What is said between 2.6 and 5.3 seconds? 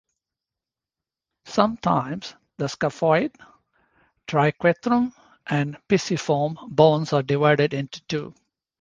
scaphoid, triquetrum,